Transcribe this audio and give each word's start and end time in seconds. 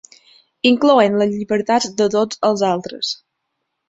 Incloent 0.69 1.17
les 1.19 1.29
llibertats 1.35 1.91
de 1.99 2.07
tots 2.15 2.39
els 2.49 2.65
altres. 2.71 3.13